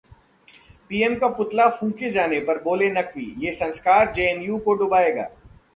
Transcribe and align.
PM 0.89 1.15
का 1.15 1.27
पुतला 1.27 1.69
फूंके 1.69 2.09
जाने 2.09 2.39
पर 2.39 2.61
बोले 2.63 2.89
नकवी- 2.91 3.43
ये 3.43 3.51
संस्कार 3.51 4.11
जेएनयू 4.11 4.57
को 4.57 4.73
डुबोएगा 4.73 5.29